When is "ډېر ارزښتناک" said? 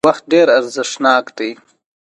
0.33-1.25